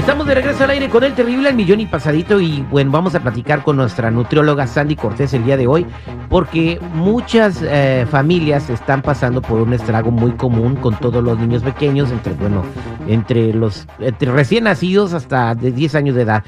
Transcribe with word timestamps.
Estamos 0.00 0.26
de 0.26 0.34
regreso 0.34 0.64
al 0.64 0.70
aire 0.70 0.88
con 0.88 1.04
el 1.04 1.12
terrible 1.14 1.50
al 1.50 1.54
millón 1.54 1.78
y 1.78 1.84
pasadito 1.84 2.40
y 2.40 2.62
bueno, 2.70 2.90
vamos 2.90 3.14
a 3.14 3.20
platicar 3.20 3.62
con 3.62 3.76
nuestra 3.76 4.10
nutrióloga 4.10 4.66
Sandy 4.66 4.96
Cortés 4.96 5.34
el 5.34 5.44
día 5.44 5.58
de 5.58 5.66
hoy 5.66 5.84
porque 6.30 6.80
muchas 6.94 7.60
eh, 7.62 8.06
familias 8.10 8.70
están 8.70 9.02
pasando 9.02 9.42
por 9.42 9.60
un 9.60 9.74
estrago 9.74 10.10
muy 10.10 10.32
común 10.32 10.76
con 10.76 10.98
todos 10.98 11.22
los 11.22 11.38
niños 11.38 11.62
pequeños, 11.62 12.10
entre 12.10 12.32
bueno, 12.32 12.64
entre 13.08 13.52
los 13.52 13.86
recién 14.20 14.64
nacidos 14.64 15.12
hasta 15.12 15.54
de 15.54 15.70
10 15.70 15.94
años 15.94 16.16
de 16.16 16.22
edad. 16.22 16.44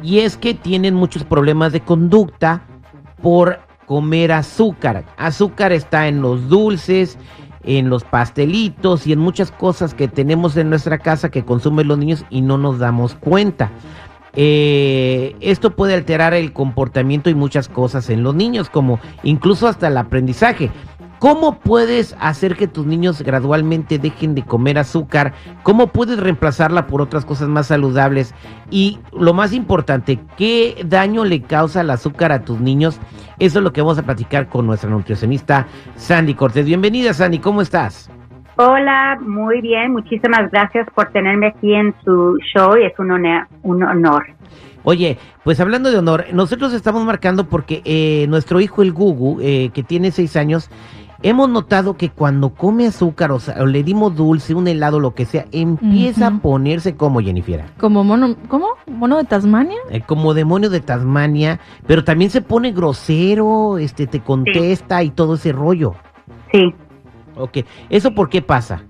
Y 0.00 0.20
es 0.20 0.36
que 0.36 0.54
tienen 0.54 0.94
muchos 0.94 1.24
problemas 1.24 1.72
de 1.72 1.80
conducta 1.80 2.62
por 3.20 3.58
comer 3.86 4.30
azúcar. 4.30 5.04
Azúcar 5.16 5.72
está 5.72 6.06
en 6.06 6.22
los 6.22 6.48
dulces, 6.48 7.18
en 7.64 7.88
los 7.88 8.04
pastelitos 8.04 9.06
y 9.06 9.12
en 9.12 9.18
muchas 9.18 9.50
cosas 9.50 9.94
que 9.94 10.08
tenemos 10.08 10.56
en 10.56 10.70
nuestra 10.70 10.98
casa 10.98 11.30
que 11.30 11.44
consumen 11.44 11.88
los 11.88 11.98
niños 11.98 12.24
y 12.30 12.40
no 12.40 12.58
nos 12.58 12.78
damos 12.78 13.14
cuenta. 13.14 13.70
Eh, 14.34 15.36
esto 15.40 15.76
puede 15.76 15.94
alterar 15.94 16.32
el 16.34 16.52
comportamiento 16.52 17.28
y 17.28 17.34
muchas 17.34 17.68
cosas 17.68 18.08
en 18.08 18.22
los 18.22 18.34
niños, 18.34 18.70
como 18.70 18.98
incluso 19.22 19.68
hasta 19.68 19.88
el 19.88 19.96
aprendizaje. 19.96 20.70
¿Cómo 21.22 21.60
puedes 21.60 22.16
hacer 22.18 22.56
que 22.56 22.66
tus 22.66 22.84
niños 22.84 23.22
gradualmente 23.22 24.00
dejen 24.00 24.34
de 24.34 24.42
comer 24.42 24.76
azúcar? 24.76 25.34
¿Cómo 25.62 25.86
puedes 25.86 26.18
reemplazarla 26.18 26.88
por 26.88 27.00
otras 27.00 27.24
cosas 27.24 27.46
más 27.46 27.68
saludables? 27.68 28.34
Y 28.72 28.98
lo 29.16 29.32
más 29.32 29.52
importante, 29.52 30.18
¿qué 30.36 30.82
daño 30.84 31.24
le 31.24 31.42
causa 31.42 31.82
el 31.82 31.90
azúcar 31.90 32.32
a 32.32 32.42
tus 32.42 32.60
niños? 32.60 33.00
Eso 33.38 33.60
es 33.60 33.62
lo 33.62 33.72
que 33.72 33.82
vamos 33.82 34.00
a 34.00 34.02
platicar 34.02 34.48
con 34.48 34.66
nuestra 34.66 34.90
nutricionista 34.90 35.68
Sandy 35.94 36.34
Cortés. 36.34 36.66
Bienvenida 36.66 37.14
Sandy, 37.14 37.38
¿cómo 37.38 37.62
estás? 37.62 38.10
Hola, 38.56 39.16
muy 39.20 39.60
bien. 39.60 39.92
Muchísimas 39.92 40.50
gracias 40.50 40.88
por 40.92 41.12
tenerme 41.12 41.46
aquí 41.46 41.72
en 41.72 41.94
su 42.04 42.36
show 42.52 42.76
y 42.76 42.86
es 42.86 42.98
un 42.98 43.12
honor. 43.12 43.46
Un 43.62 43.84
honor. 43.84 44.26
Oye, 44.84 45.18
pues 45.44 45.60
hablando 45.60 45.92
de 45.92 45.98
honor, 45.98 46.24
nosotros 46.32 46.72
estamos 46.72 47.04
marcando 47.04 47.44
porque 47.44 47.82
eh, 47.84 48.26
nuestro 48.28 48.60
hijo 48.60 48.82
el 48.82 48.92
Gugu, 48.92 49.38
eh, 49.40 49.70
que 49.72 49.84
tiene 49.84 50.10
seis 50.10 50.34
años, 50.34 50.70
hemos 51.22 51.48
notado 51.48 51.96
que 51.96 52.10
cuando 52.10 52.50
come 52.50 52.86
azúcar 52.86 53.32
o, 53.32 53.38
sea, 53.38 53.62
o 53.62 53.66
le 53.66 53.82
dimos 53.82 54.16
dulce, 54.16 54.54
un 54.54 54.68
helado, 54.68 55.00
lo 55.00 55.14
que 55.14 55.24
sea, 55.24 55.46
empieza 55.52 56.26
a 56.26 56.38
ponerse 56.38 56.96
como 56.96 57.20
Jennifer. 57.20 57.64
Como 57.78 58.04
mono, 58.04 58.36
¿cómo? 58.48 58.68
¿Mono 58.86 59.18
de 59.18 59.24
Tasmania? 59.24 59.78
Eh, 59.90 60.02
como 60.06 60.34
demonio 60.34 60.70
de 60.70 60.80
Tasmania, 60.80 61.60
pero 61.86 62.04
también 62.04 62.30
se 62.30 62.42
pone 62.42 62.72
grosero, 62.72 63.78
este, 63.78 64.06
te 64.06 64.20
contesta 64.20 65.02
y 65.02 65.10
todo 65.10 65.34
ese 65.34 65.52
rollo. 65.52 65.94
Sí. 66.52 66.74
Ok, 67.36 67.58
¿eso 67.88 68.14
por 68.14 68.28
qué 68.28 68.42
pasa? 68.42 68.82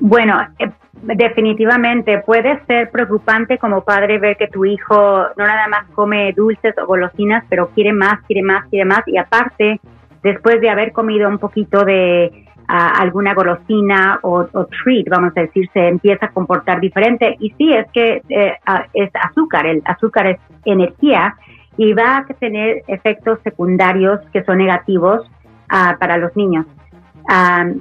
Bueno, 0.00 0.40
eh, 0.58 0.70
definitivamente 1.02 2.18
puede 2.18 2.64
ser 2.66 2.90
preocupante 2.90 3.58
como 3.58 3.82
padre 3.82 4.18
ver 4.18 4.36
que 4.36 4.48
tu 4.48 4.64
hijo 4.64 4.94
no 4.94 5.46
nada 5.46 5.68
más 5.68 5.86
come 5.94 6.32
dulces 6.32 6.74
o 6.78 6.86
golosinas, 6.86 7.44
pero 7.48 7.68
quiere 7.70 7.92
más, 7.92 8.20
quiere 8.26 8.42
más, 8.42 8.66
quiere 8.68 8.84
más 8.84 9.02
y 9.06 9.18
aparte 9.18 9.80
después 10.22 10.60
de 10.60 10.70
haber 10.70 10.92
comido 10.92 11.28
un 11.28 11.38
poquito 11.38 11.84
de 11.84 12.46
alguna 12.66 13.34
golosina 13.34 14.18
o, 14.22 14.44
treat, 14.44 15.08
vamos 15.10 15.32
a 15.36 15.42
decir, 15.42 15.68
se 15.72 15.88
empieza 15.88 16.26
a 16.26 16.30
comportar 16.30 16.80
diferente. 16.80 17.36
Y 17.38 17.50
sí, 17.58 17.72
es 17.72 17.86
que 17.92 18.22
eh, 18.28 18.54
es 18.94 19.10
azúcar, 19.14 19.66
el 19.66 19.82
azúcar 19.84 20.26
es 20.28 20.38
energía 20.64 21.36
y 21.76 21.92
va 21.92 22.18
a 22.18 22.24
tener 22.34 22.82
efectos 22.86 23.40
secundarios 23.42 24.20
que 24.32 24.42
son 24.44 24.58
negativos 24.58 25.28
ah, 25.68 25.96
para 25.98 26.16
los 26.16 26.34
niños 26.36 26.66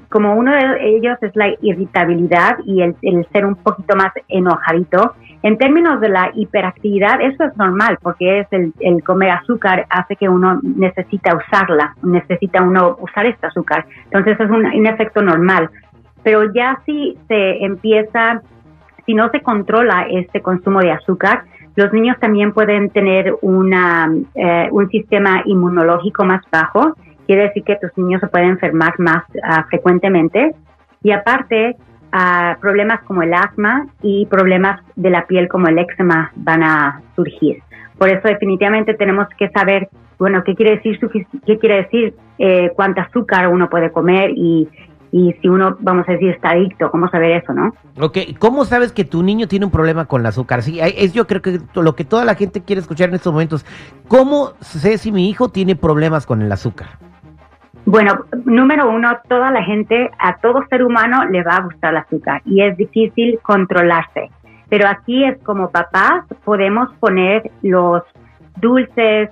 como 0.10 0.36
uno 0.36 0.52
de 0.52 0.96
ellos 0.96 1.18
es 1.22 1.36
la 1.36 1.50
irritabilidad 1.62 2.60
y 2.66 2.82
el, 2.82 2.96
ser 3.32 3.46
un 3.46 3.56
poquito 3.56 3.96
más 3.96 4.12
enojadito. 4.28 5.16
En 5.44 5.58
términos 5.58 6.00
de 6.00 6.10
la 6.10 6.32
hiperactividad, 6.36 7.20
eso 7.22 7.44
es 7.46 7.58
normal 7.58 7.98
porque 8.02 8.40
es 8.40 8.48
el, 8.52 9.04
comer 9.04 9.32
azúcar 9.32 9.88
hace 9.90 10.16
que 10.16 10.30
uno 10.30 10.60
necesita 10.62 11.36
usarla, 11.36 11.96
necesita 12.04 12.62
uno 12.62 12.98
usar 13.00 13.26
este 13.26 13.48
azúcar. 13.48 13.86
Entonces 14.06 14.40
es 14.40 14.50
un, 14.50 14.86
efecto 14.86 15.22
normal. 15.22 15.70
Pero 16.24 16.54
ya 16.54 16.80
si 16.86 17.18
se 17.28 17.64
empieza, 17.66 18.42
si 19.06 19.16
no 19.16 19.30
se 19.30 19.42
controla 19.42 20.06
este 20.12 20.42
consumo 20.42 20.80
de 20.80 20.92
azúcar, 20.92 21.44
los 21.76 21.92
niños 21.92 22.20
también 22.20 22.52
pueden 22.52 22.90
tener 22.90 23.34
una, 23.42 24.12
eh, 24.36 24.68
un 24.72 24.90
sistema 24.90 25.42
inmunológico 25.46 26.24
más 26.24 26.42
bajo 26.52 26.94
quiere 27.32 27.44
decir 27.44 27.64
que 27.64 27.78
tus 27.78 27.98
niños 27.98 28.20
se 28.20 28.28
pueden 28.28 28.50
enfermar 28.50 29.00
más 29.00 29.24
ah, 29.42 29.66
frecuentemente. 29.70 30.54
Y 31.02 31.12
aparte, 31.12 31.78
problemas 32.60 33.02
como 33.04 33.24
el 33.24 33.34
asma 33.34 33.88
y 34.02 34.26
problemas 34.26 34.82
de 34.96 35.10
la 35.10 35.26
piel 35.28 35.48
como 35.48 35.68
el 35.68 35.80
eczema 35.80 36.32
van 36.36 36.64
a 36.64 37.02
surgir. 37.16 37.64
Por 37.98 38.10
eso 38.10 38.28
definitivamente 38.28 38.94
tenemos 38.96 39.28
que 39.38 39.50
saber, 39.50 39.90
bueno, 40.18 40.44
qué 40.44 40.56
quiere 40.56 40.78
decir, 40.78 41.00
qué 41.46 41.60
quiere 41.60 41.84
decir 41.84 42.16
eh, 42.40 42.72
cuánta 42.76 43.04
azúcar 43.04 43.48
uno 43.48 43.70
puede 43.70 43.92
comer 43.92 44.32
y, 44.36 44.68
y 45.12 45.34
si 45.42 45.48
uno, 45.48 45.78
vamos 45.80 46.08
a 46.10 46.14
decir, 46.14 46.32
está 46.32 46.50
adicto, 46.50 46.90
¿cómo 46.90 47.10
saber 47.10 47.32
eso, 47.32 47.54
no? 47.54 47.74
Ok, 48.00 48.18
¿cómo 48.40 48.66
sabes 48.66 48.92
que 48.92 49.06
tu 49.06 49.22
niño 49.24 49.48
tiene 49.48 49.66
un 49.66 49.72
problema 49.72 50.06
con 50.06 50.22
el 50.22 50.28
azúcar? 50.28 50.64
Sí, 50.64 50.80
es 50.82 51.14
yo 51.14 51.28
creo 51.28 51.42
que 51.42 51.60
lo 51.76 51.96
que 51.96 52.04
toda 52.04 52.26
la 52.26 52.36
gente 52.36 52.64
quiere 52.64 52.82
escuchar 52.82 53.10
en 53.10 53.16
estos 53.16 53.32
momentos. 53.32 53.66
¿Cómo 54.08 54.54
sé 54.62 54.98
si 54.98 55.12
mi 55.12 55.30
hijo 55.30 55.50
tiene 55.50 55.76
problemas 55.76 56.26
con 56.26 56.42
el 56.42 56.52
azúcar? 56.52 57.11
Bueno, 57.86 58.26
número 58.46 58.90
uno, 58.90 59.18
toda 59.28 59.50
la 59.52 59.64
gente, 59.64 60.12
a 60.20 60.38
todo 60.38 60.66
ser 60.70 60.84
humano 60.84 61.26
le 61.26 61.44
va 61.44 61.58
a 61.58 61.62
gustar 61.62 61.92
el 61.92 61.98
azúcar 61.98 62.42
y 62.46 62.62
es 62.62 62.78
difícil 62.78 63.40
controlarse. 63.42 64.30
Pero 64.70 64.88
aquí 64.88 65.26
es 65.26 65.38
como 65.44 65.72
papás, 65.72 66.26
podemos 66.46 66.94
poner 67.00 67.52
los 67.62 68.04
dulces, 68.58 69.30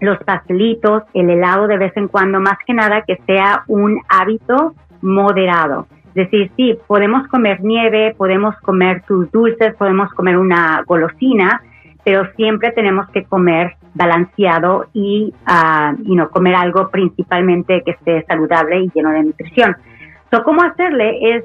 los 0.00 0.18
pastelitos, 0.18 1.02
el 1.14 1.30
helado 1.30 1.66
de 1.66 1.76
vez 1.76 1.94
en 1.96 2.08
cuando, 2.08 2.40
más 2.40 2.58
que 2.66 2.72
nada 2.72 3.02
que 3.02 3.18
sea 3.26 3.64
un 3.66 4.00
hábito 4.08 4.74
moderado. 5.02 5.86
Es 6.14 6.30
decir, 6.30 6.50
sí, 6.56 6.78
podemos 6.86 7.28
comer 7.28 7.60
nieve, 7.60 8.14
podemos 8.16 8.56
comer 8.60 9.02
tus 9.02 9.30
dulces, 9.30 9.74
podemos 9.74 10.12
comer 10.14 10.38
una 10.38 10.82
golosina, 10.86 11.62
pero 12.04 12.24
siempre 12.36 12.72
tenemos 12.72 13.08
que 13.10 13.24
comer 13.24 13.76
balanceado 13.94 14.86
y 14.92 15.32
uh, 15.46 16.28
comer 16.30 16.54
algo 16.54 16.88
principalmente 16.90 17.82
que 17.84 17.92
esté 17.92 18.24
saludable 18.26 18.84
y 18.84 18.90
lleno 18.94 19.10
de 19.10 19.24
nutrición. 19.24 19.76
So, 20.30 20.42
¿Cómo 20.44 20.62
hacerle? 20.62 21.36
Es 21.36 21.44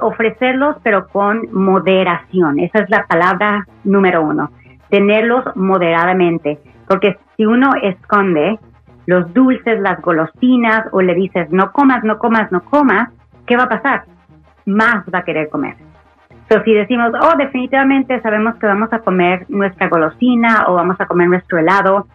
ofrecerlos 0.00 0.76
pero 0.82 1.08
con 1.08 1.48
moderación. 1.52 2.58
Esa 2.58 2.80
es 2.80 2.90
la 2.90 3.06
palabra 3.06 3.66
número 3.84 4.22
uno. 4.22 4.50
Tenerlos 4.90 5.44
moderadamente. 5.54 6.58
Porque 6.88 7.16
si 7.36 7.46
uno 7.46 7.72
esconde 7.82 8.58
los 9.06 9.32
dulces, 9.32 9.80
las 9.80 10.00
golosinas 10.02 10.86
o 10.92 11.00
le 11.00 11.14
dices 11.14 11.50
no 11.50 11.72
comas, 11.72 12.02
no 12.04 12.18
comas, 12.18 12.50
no 12.52 12.60
comas, 12.62 13.10
¿qué 13.46 13.56
va 13.56 13.64
a 13.64 13.68
pasar? 13.68 14.04
Más 14.66 15.04
va 15.12 15.20
a 15.20 15.24
querer 15.24 15.48
comer. 15.48 15.76
Entonces, 16.48 16.64
si 16.64 16.72
decimos, 16.72 17.12
oh, 17.20 17.36
definitivamente 17.36 18.22
sabemos 18.22 18.56
que 18.56 18.66
vamos 18.66 18.90
a 18.90 19.00
comer 19.00 19.44
nuestra 19.50 19.88
golosina 19.88 20.64
o 20.68 20.74
vamos 20.76 20.98
a 20.98 21.04
comer 21.04 21.28
nuestro 21.28 21.58
helado 21.58 22.06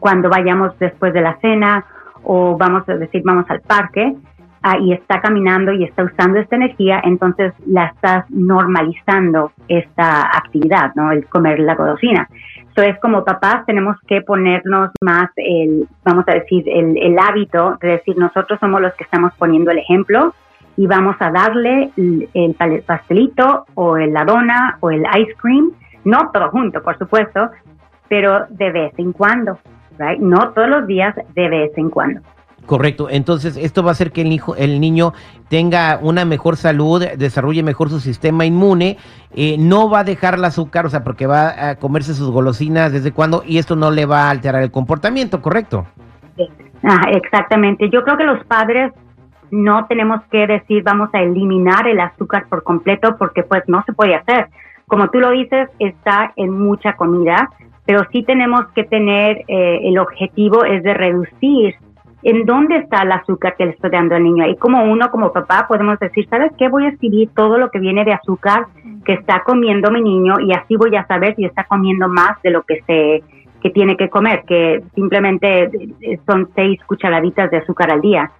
cuando 0.00 0.30
vayamos 0.30 0.78
después 0.78 1.12
de 1.12 1.20
la 1.20 1.36
cena 1.40 1.84
o 2.22 2.56
vamos 2.56 2.88
a 2.88 2.94
decir, 2.96 3.20
vamos 3.22 3.44
al 3.50 3.60
parque 3.60 4.14
ah, 4.62 4.78
y 4.78 4.94
está 4.94 5.20
caminando 5.20 5.72
y 5.74 5.84
está 5.84 6.04
usando 6.04 6.38
esta 6.38 6.56
energía, 6.56 7.02
entonces 7.04 7.52
la 7.66 7.88
estás 7.88 8.24
normalizando 8.30 9.52
esta 9.68 10.22
actividad, 10.22 10.94
¿no? 10.94 11.12
El 11.12 11.26
comer 11.26 11.58
la 11.58 11.74
golosina. 11.74 12.26
Entonces, 12.68 12.98
como 13.02 13.26
papás 13.26 13.66
tenemos 13.66 13.98
que 14.06 14.22
ponernos 14.22 14.90
más 15.02 15.28
el, 15.36 15.86
vamos 16.02 16.24
a 16.28 16.32
decir, 16.32 16.64
el, 16.66 16.96
el 16.96 17.18
hábito 17.18 17.76
de 17.82 17.88
decir, 17.88 18.16
nosotros 18.16 18.58
somos 18.58 18.80
los 18.80 18.94
que 18.94 19.04
estamos 19.04 19.34
poniendo 19.34 19.70
el 19.70 19.80
ejemplo 19.80 20.32
y 20.76 20.86
vamos 20.86 21.16
a 21.20 21.30
darle 21.30 21.90
el, 21.96 22.82
pastelito 22.86 23.66
o 23.74 23.96
la 23.96 24.24
dona 24.24 24.78
o 24.80 24.90
el 24.90 25.02
ice 25.18 25.34
cream, 25.40 25.72
no 26.04 26.30
todo 26.32 26.50
junto, 26.50 26.82
por 26.82 26.98
supuesto, 26.98 27.50
pero 28.08 28.46
de 28.50 28.72
vez 28.72 28.92
en 28.98 29.12
cuando. 29.12 29.58
right? 29.98 30.18
No 30.18 30.52
todos 30.52 30.68
los 30.68 30.86
días, 30.86 31.14
de 31.34 31.48
vez 31.48 31.72
en 31.76 31.90
cuando. 31.90 32.20
Correcto. 32.66 33.08
Entonces, 33.10 33.56
esto 33.56 33.82
va 33.82 33.90
a 33.90 33.92
hacer 33.92 34.10
que 34.10 34.22
el, 34.22 34.32
hijo, 34.32 34.56
el 34.56 34.80
niño 34.80 35.12
tenga 35.48 35.98
una 36.00 36.24
mejor 36.24 36.56
salud, 36.56 37.04
desarrolle 37.16 37.62
mejor 37.62 37.90
su 37.90 38.00
sistema 38.00 38.46
inmune, 38.46 38.96
eh, 39.34 39.56
no 39.58 39.90
va 39.90 40.00
a 40.00 40.04
dejar 40.04 40.34
el 40.34 40.44
azúcar, 40.44 40.86
o 40.86 40.88
sea, 40.88 41.04
porque 41.04 41.26
va 41.26 41.68
a 41.68 41.76
comerse 41.76 42.14
sus 42.14 42.30
golosinas 42.30 42.92
desde 42.92 43.12
cuando, 43.12 43.42
y 43.46 43.58
esto 43.58 43.76
no 43.76 43.90
le 43.90 44.06
va 44.06 44.24
a 44.24 44.30
alterar 44.30 44.62
el 44.62 44.70
comportamiento, 44.70 45.42
¿correcto? 45.42 45.86
Ah, 46.82 47.08
exactamente. 47.12 47.88
Yo 47.90 48.02
creo 48.02 48.16
que 48.16 48.24
los 48.24 48.44
padres 48.46 48.92
no 49.54 49.86
tenemos 49.86 50.20
que 50.30 50.46
decir 50.46 50.82
vamos 50.82 51.10
a 51.12 51.22
eliminar 51.22 51.86
el 51.86 52.00
azúcar 52.00 52.46
por 52.48 52.62
completo 52.62 53.16
porque 53.18 53.42
pues 53.44 53.62
no 53.68 53.82
se 53.84 53.92
puede 53.92 54.16
hacer. 54.16 54.48
Como 54.86 55.08
tú 55.08 55.20
lo 55.20 55.30
dices, 55.30 55.70
está 55.78 56.32
en 56.36 56.50
mucha 56.50 56.94
comida, 56.94 57.48
pero 57.86 58.04
sí 58.10 58.22
tenemos 58.22 58.66
que 58.74 58.84
tener, 58.84 59.44
eh, 59.48 59.80
el 59.84 59.98
objetivo 59.98 60.64
es 60.64 60.82
de 60.82 60.94
reducir 60.94 61.74
en 62.22 62.46
dónde 62.46 62.76
está 62.76 63.02
el 63.02 63.12
azúcar 63.12 63.54
que 63.56 63.66
le 63.66 63.72
estoy 63.72 63.90
dando 63.90 64.16
al 64.16 64.24
niño. 64.24 64.46
Y 64.48 64.56
como 64.56 64.82
uno, 64.84 65.10
como 65.10 65.32
papá, 65.32 65.66
podemos 65.68 65.98
decir, 65.98 66.26
¿sabes 66.28 66.52
qué? 66.58 66.68
Voy 66.68 66.86
a 66.86 66.88
escribir 66.88 67.30
todo 67.34 67.58
lo 67.58 67.70
que 67.70 67.78
viene 67.78 68.04
de 68.04 68.14
azúcar 68.14 68.66
que 69.04 69.12
está 69.12 69.42
comiendo 69.44 69.90
mi 69.90 70.00
niño 70.00 70.40
y 70.40 70.52
así 70.52 70.76
voy 70.76 70.96
a 70.96 71.06
saber 71.06 71.36
si 71.36 71.44
está 71.44 71.64
comiendo 71.64 72.08
más 72.08 72.40
de 72.42 72.50
lo 72.50 72.62
que 72.62 72.82
se 72.86 73.22
que 73.62 73.70
tiene 73.70 73.96
que 73.96 74.10
comer, 74.10 74.42
que 74.46 74.82
simplemente 74.94 75.70
son 76.26 76.50
seis 76.54 76.78
cucharaditas 76.84 77.50
de 77.50 77.56
azúcar 77.58 77.90
al 77.90 78.02
día. 78.02 78.30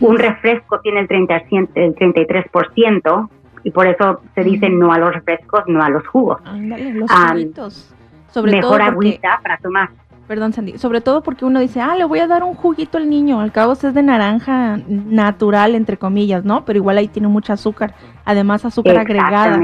Un 0.00 0.18
refresco 0.18 0.80
tiene 0.80 1.00
el, 1.00 1.08
30, 1.08 1.36
el 1.74 1.94
33% 1.94 3.28
y 3.64 3.70
por 3.70 3.86
eso 3.86 4.20
se 4.34 4.44
dice 4.44 4.68
no 4.68 4.92
a 4.92 4.98
los 4.98 5.14
refrescos, 5.14 5.62
no 5.66 5.82
a 5.82 5.88
los 5.88 6.06
jugos. 6.06 6.40
los 6.44 7.10
juguitos. 7.10 7.94
Sobre 8.30 8.52
mejor 8.52 8.80
agüita 8.80 9.40
para 9.42 9.58
tomar. 9.58 9.90
Perdón, 10.26 10.52
Sandy. 10.52 10.78
Sobre 10.78 11.00
todo 11.00 11.22
porque 11.22 11.44
uno 11.44 11.60
dice, 11.60 11.80
ah, 11.80 11.94
le 11.96 12.04
voy 12.04 12.20
a 12.20 12.26
dar 12.26 12.42
un 12.44 12.54
juguito 12.54 12.96
al 12.96 13.10
niño. 13.10 13.40
Al 13.40 13.52
cabo 13.52 13.72
es 13.72 13.82
de 13.82 14.02
naranja 14.02 14.78
natural, 14.88 15.74
entre 15.74 15.96
comillas, 15.96 16.44
¿no? 16.44 16.64
Pero 16.64 16.78
igual 16.78 16.96
ahí 16.98 17.08
tiene 17.08 17.28
mucho 17.28 17.52
azúcar. 17.52 17.94
Además, 18.24 18.64
azúcar 18.64 18.96
agregada. 18.98 19.60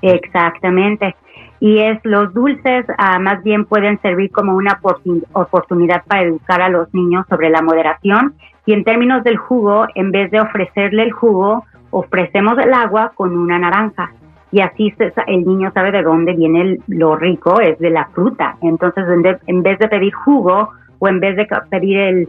Exactamente 0.00 1.14
y 1.60 1.78
es 1.78 1.98
los 2.04 2.32
dulces 2.34 2.86
ah, 2.98 3.18
más 3.18 3.42
bien 3.42 3.64
pueden 3.64 4.00
servir 4.00 4.30
como 4.30 4.54
una 4.54 4.80
oportunidad 5.32 6.04
para 6.04 6.22
educar 6.22 6.62
a 6.62 6.68
los 6.68 6.92
niños 6.94 7.26
sobre 7.28 7.50
la 7.50 7.62
moderación 7.62 8.34
y 8.68 8.74
en 8.74 8.84
términos 8.84 9.24
del 9.24 9.38
jugo, 9.38 9.86
en 9.94 10.10
vez 10.10 10.30
de 10.30 10.42
ofrecerle 10.42 11.02
el 11.04 11.10
jugo, 11.10 11.64
ofrecemos 11.88 12.58
el 12.58 12.74
agua 12.74 13.12
con 13.14 13.34
una 13.34 13.58
naranja 13.58 14.12
y 14.52 14.60
así 14.60 14.92
el 15.26 15.46
niño 15.46 15.72
sabe 15.72 15.90
de 15.90 16.02
dónde 16.02 16.34
viene 16.34 16.76
lo 16.86 17.16
rico, 17.16 17.62
es 17.62 17.78
de 17.78 17.88
la 17.88 18.10
fruta. 18.12 18.58
Entonces, 18.60 19.06
en, 19.46 19.62
vez 19.62 19.78
de 19.78 19.88
pedir 19.88 20.12
jugo 20.12 20.68
o 20.98 21.08
en 21.08 21.18
vez 21.18 21.36
de 21.36 21.48
pedir 21.70 21.96
el, 21.96 22.28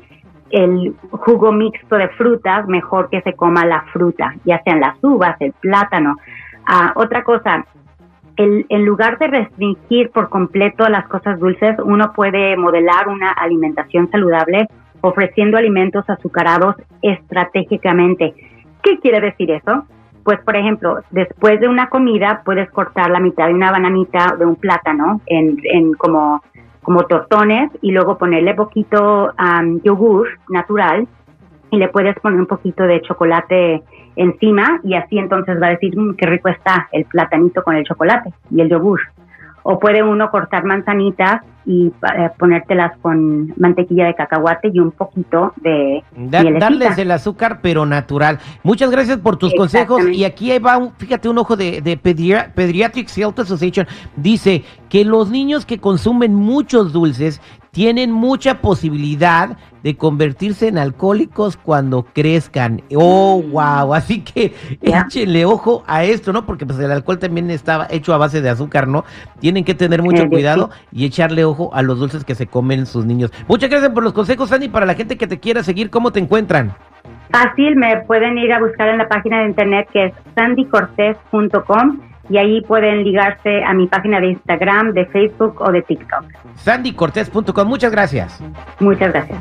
el 0.51 0.95
jugo 1.11 1.51
mixto 1.51 1.97
de 1.97 2.07
frutas, 2.07 2.65
mejor 2.69 3.09
que 3.09 3.19
se 3.19 3.33
coma 3.33 3.65
la 3.65 3.81
fruta, 3.91 4.33
ya 4.45 4.61
sean 4.63 4.79
las 4.79 4.95
uvas, 5.03 5.35
el 5.41 5.51
plátano. 5.51 6.15
Ah, 6.65 6.93
otra 6.95 7.25
cosa, 7.25 7.65
en 8.37 8.85
lugar 8.85 9.17
de 9.17 9.27
restringir 9.27 10.09
por 10.11 10.29
completo 10.29 10.87
las 10.87 11.05
cosas 11.09 11.37
dulces, 11.37 11.75
uno 11.83 12.13
puede 12.13 12.55
modelar 12.55 13.09
una 13.09 13.31
alimentación 13.31 14.09
saludable 14.09 14.69
ofreciendo 15.01 15.57
alimentos 15.57 16.09
azucarados 16.09 16.75
estratégicamente. 17.01 18.33
¿Qué 18.81 18.99
quiere 18.99 19.19
decir 19.21 19.51
eso? 19.51 19.85
Pues, 20.23 20.39
por 20.41 20.55
ejemplo, 20.55 20.99
después 21.11 21.59
de 21.59 21.67
una 21.67 21.89
comida 21.89 22.41
puedes 22.45 22.69
cortar 22.71 23.09
la 23.09 23.19
mitad 23.19 23.47
de 23.47 23.53
una 23.53 23.71
bananita 23.71 24.35
de 24.37 24.45
un 24.45 24.55
plátano 24.55 25.21
en, 25.25 25.57
en 25.63 25.93
como, 25.93 26.43
como 26.81 27.03
tortones 27.03 27.71
y 27.81 27.91
luego 27.91 28.17
ponerle 28.17 28.53
poquito 28.53 29.33
yogur 29.83 30.27
natural 30.49 31.07
y 31.71 31.77
le 31.77 31.87
puedes 31.89 32.15
poner 32.19 32.39
un 32.39 32.47
poquito 32.47 32.83
de 32.83 33.01
chocolate 33.01 33.83
encima 34.15 34.79
y 34.83 34.95
así 34.95 35.17
entonces 35.17 35.61
va 35.61 35.67
a 35.67 35.71
decir 35.71 35.97
mm, 35.97 36.15
qué 36.15 36.25
rico 36.25 36.49
está 36.49 36.89
el 36.91 37.05
platanito 37.05 37.63
con 37.63 37.75
el 37.75 37.85
chocolate 37.85 38.33
y 38.51 38.61
el 38.61 38.69
yogur. 38.69 39.01
O 39.71 39.77
puede 39.77 40.01
uno 40.01 40.31
cortar 40.31 40.63
manzanitas 40.63 41.43
y 41.63 41.93
eh, 42.17 42.29
ponértelas 42.39 42.97
con 43.03 43.53
mantequilla 43.57 44.07
de 44.07 44.15
cacahuate 44.15 44.71
y 44.73 44.79
un 44.79 44.89
poquito 44.89 45.53
de 45.57 46.03
Darles 46.17 46.97
el 46.97 47.11
azúcar, 47.11 47.59
pero 47.61 47.85
natural. 47.85 48.39
Muchas 48.63 48.89
gracias 48.89 49.19
por 49.19 49.37
tus 49.37 49.53
consejos. 49.53 50.09
Y 50.09 50.23
aquí 50.23 50.57
va, 50.57 50.77
un, 50.77 50.91
fíjate, 50.93 51.29
un 51.29 51.37
ojo 51.37 51.55
de, 51.55 51.81
de 51.81 51.97
Pediatric 51.97 53.15
Health 53.15 53.37
Association. 53.37 53.85
Dice 54.15 54.63
que 54.89 55.05
los 55.05 55.29
niños 55.29 55.67
que 55.67 55.77
consumen 55.77 56.33
muchos 56.33 56.91
dulces 56.91 57.39
tienen 57.71 58.11
mucha 58.11 58.61
posibilidad 58.61 59.57
de 59.83 59.95
convertirse 59.95 60.67
en 60.67 60.77
alcohólicos 60.77 61.57
cuando 61.57 62.03
crezcan. 62.03 62.81
Oh, 62.95 63.41
wow. 63.41 63.93
Así 63.93 64.21
que 64.21 64.53
échenle 64.81 65.45
ojo 65.45 65.83
a 65.87 66.03
esto, 66.03 66.33
¿no? 66.33 66.45
Porque 66.45 66.65
pues 66.65 66.79
el 66.79 66.91
alcohol 66.91 67.19
también 67.19 67.49
estaba 67.49 67.87
hecho 67.89 68.13
a 68.13 68.17
base 68.17 68.41
de 68.41 68.49
azúcar, 68.49 68.87
¿no? 68.87 69.05
Tienen 69.39 69.63
que 69.63 69.75
tener 69.75 70.01
mucho 70.01 70.27
cuidado 70.27 70.69
y 70.91 71.05
echarle 71.05 71.45
ojo 71.45 71.73
a 71.73 71.81
los 71.81 71.99
dulces 71.99 72.25
que 72.25 72.35
se 72.35 72.47
comen 72.47 72.85
sus 72.85 73.05
niños. 73.05 73.31
Muchas 73.47 73.69
gracias 73.69 73.91
por 73.91 74.03
los 74.03 74.13
consejos, 74.13 74.49
Sandy. 74.49 74.69
Para 74.69 74.85
la 74.85 74.95
gente 74.95 75.17
que 75.17 75.27
te 75.27 75.39
quiera 75.39 75.63
seguir, 75.63 75.89
¿cómo 75.89 76.11
te 76.11 76.19
encuentran? 76.19 76.73
Fácil, 77.31 77.75
me 77.75 77.97
pueden 78.07 78.37
ir 78.37 78.51
a 78.51 78.59
buscar 78.59 78.89
en 78.89 78.97
la 78.97 79.07
página 79.07 79.41
de 79.41 79.49
internet 79.49 79.87
que 79.93 80.05
es 80.05 80.13
sandycortez.com 80.35 82.08
y 82.29 82.37
ahí 82.37 82.61
pueden 82.61 83.03
ligarse 83.03 83.63
a 83.63 83.73
mi 83.73 83.87
página 83.87 84.19
de 84.19 84.27
Instagram, 84.27 84.93
de 84.93 85.05
Facebook 85.07 85.59
o 85.61 85.71
de 85.71 85.81
TikTok. 85.81 86.23
sandycortez.com, 86.55 87.67
muchas 87.67 87.91
gracias. 87.91 88.41
Muchas 88.79 89.11
gracias. 89.11 89.39